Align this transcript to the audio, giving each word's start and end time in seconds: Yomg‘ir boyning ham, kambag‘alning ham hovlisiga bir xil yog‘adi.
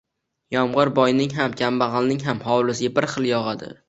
Yomg‘ir 0.53 0.89
boyning 0.99 1.35
ham, 1.39 1.53
kambag‘alning 1.59 2.23
ham 2.31 2.41
hovlisiga 2.47 2.93
bir 2.97 3.09
xil 3.13 3.29
yog‘adi. 3.33 3.71